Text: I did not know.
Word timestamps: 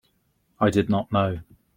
I 0.59 0.71
did 0.71 0.89
not 0.89 1.11
know. 1.11 1.41